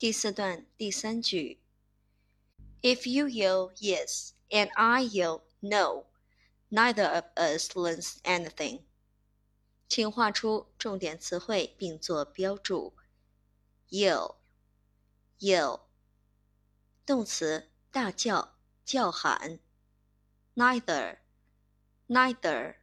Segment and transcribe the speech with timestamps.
[0.00, 1.60] 第四段第三句
[2.80, 6.06] ，If you yell yes and I yell no,
[6.70, 8.84] neither of us learns anything。
[9.86, 12.94] 请画出重点词汇并做标注。
[13.90, 15.82] yell，yell，
[17.04, 18.56] 动词大叫、
[18.86, 19.60] 叫喊。
[20.54, 22.76] neither，neither，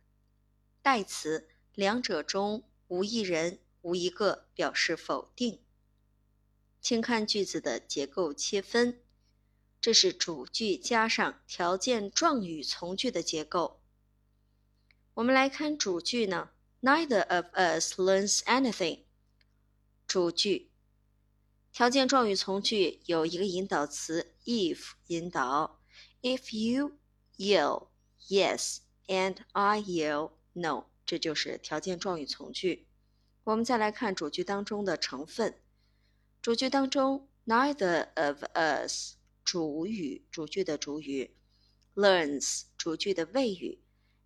[0.84, 5.64] 代词两者中无一人、无一个表示否定。
[6.88, 9.02] 请看句子的结构切分，
[9.82, 13.82] 这是主句加上条件状语从句的结构。
[15.16, 19.02] 我们来看主句呢，Neither of us learns anything。
[20.08, 20.72] 主句，
[21.74, 25.82] 条件状语从句有一个引导词 if 引导
[26.22, 26.94] ，If you
[27.36, 27.90] yell
[28.30, 28.78] yes
[29.08, 32.88] and I yell no，这就是条件状语从句。
[33.44, 35.60] 我们再来看主句当中的成分。
[36.48, 41.36] 主句当中，neither of us 主语，主句的主语
[41.94, 43.82] ，learns 主句的谓语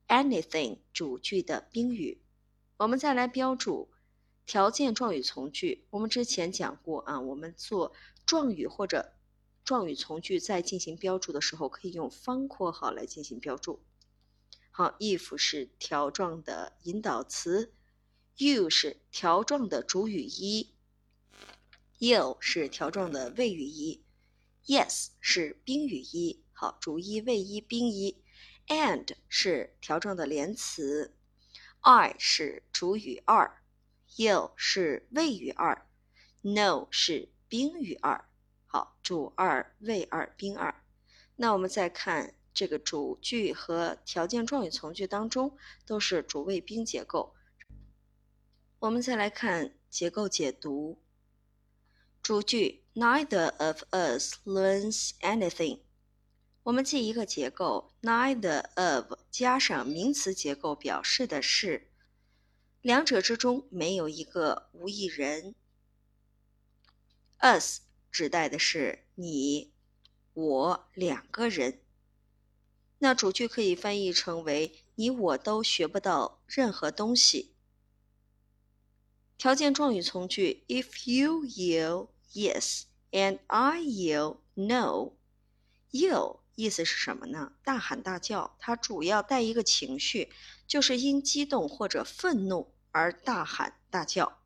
[0.08, 2.22] ，anything 主句的宾语。
[2.78, 3.90] 我们再来标注
[4.46, 5.88] 条件状语从句。
[5.90, 7.92] 我们之前讲过啊，我们做
[8.24, 9.14] 状语或者
[9.64, 13.81] 状语从句在进行标注的时候，可以用方括号来进行标注。
[14.70, 17.74] 好，if 是条状的引导词
[18.38, 20.76] ，you 是条状的主语一。
[22.04, 24.04] You 是条状的谓语一
[24.66, 28.24] ，Yes 是宾语一，好，主一、谓一、宾一
[28.66, 31.16] ，And 是条状的连词
[31.82, 33.62] ，I 是主语二
[34.16, 35.88] ，You 是谓语二
[36.42, 38.26] ，No 是宾语二，
[38.66, 40.74] 好，主二、谓二、宾二。
[41.36, 45.56] 那我们再看这个主句和条件状语从句当中
[45.86, 47.36] 都是主谓宾结构。
[48.80, 51.00] 我们再来看结构解读。
[52.22, 55.80] 主句 Neither of us learns anything。
[56.64, 61.90] 我们记一个结构，neither of 加上名词结构，表示的是
[62.81, 65.56] 两者之中没有一个无一人。
[67.40, 67.80] us
[68.12, 69.74] 指代的是你、
[70.34, 71.81] 我两个人。
[73.00, 77.56] 那主句可以翻译成为你我都学不到任何东西。
[79.41, 87.53] 条件状语从句：If you yell yes and I yell no，yell 意思是什么呢？
[87.63, 90.31] 大喊大叫，它主要带一个情绪，
[90.68, 94.44] 就是因激动或者愤怒而大喊大叫。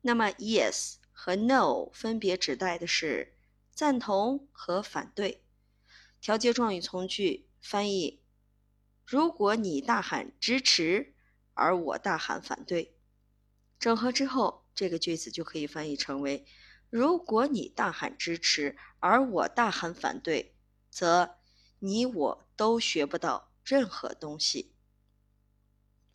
[0.00, 3.34] 那么 yes 和 no 分别指代的是
[3.74, 5.44] 赞同和反对。
[6.22, 8.22] 调节状语从句翻译：
[9.04, 11.12] 如果你大喊支持，
[11.52, 12.94] 而我大喊反对。
[13.78, 16.44] 整合之后，这个句子就可以翻译成为：
[16.90, 20.54] 如果你大喊支持，而我大喊反对，
[20.90, 21.36] 则
[21.78, 24.72] 你我都学不到任何东西。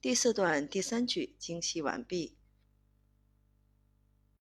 [0.02, 2.38] 第四段第三句精析完毕。